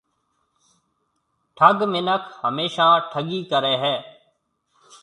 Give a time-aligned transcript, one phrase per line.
[1.57, 3.95] ٺَگ مِنک هميشا ٺَگِي ڪريَ هيَ۔